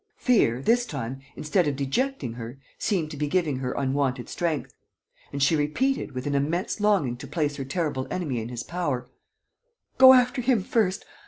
[0.17, 4.73] Fear, this time, instead of dejecting her, seemed to be giving her unwonted strength;
[5.31, 9.11] and she repeated, with an immense longing to place her terrible enemy in his power:
[9.99, 11.05] "Go after him first.